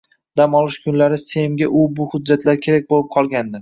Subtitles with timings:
[0.39, 3.59] dam olish kunlari Semga u-bu hujjatlari kerak boʻlib qolgandi.